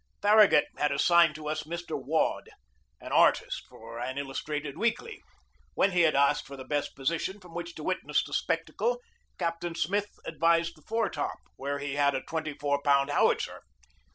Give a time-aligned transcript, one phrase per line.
[0.19, 1.91] Farragut had assigned to us Mr.
[1.91, 2.49] Waud,
[2.99, 5.21] an artist for an illustrated weekly.
[5.75, 8.99] When he had asked for the best position from which to witness the spectacle
[9.37, 13.61] Captain Smith advised the foretop, where we had a twenty four pound howitzer.